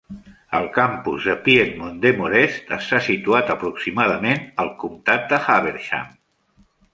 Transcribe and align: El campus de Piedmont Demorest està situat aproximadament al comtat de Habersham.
El 0.59 0.63
campus 0.75 1.27
de 1.31 1.35
Piedmont 1.47 1.99
Demorest 2.05 2.73
està 2.77 3.01
situat 3.09 3.53
aproximadament 3.57 4.43
al 4.65 4.73
comtat 4.85 5.29
de 5.35 5.41
Habersham. 5.45 6.11